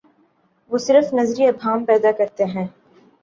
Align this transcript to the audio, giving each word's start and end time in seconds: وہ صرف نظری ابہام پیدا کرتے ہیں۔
وہ 0.71 0.77
صرف 0.77 1.13
نظری 1.13 1.45
ابہام 1.45 1.85
پیدا 1.85 2.11
کرتے 2.11 2.43
ہیں۔ 2.45 2.67